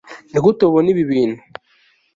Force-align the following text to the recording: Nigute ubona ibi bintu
Nigute 0.31 0.61
ubona 0.65 0.87
ibi 0.93 1.03
bintu 1.11 1.39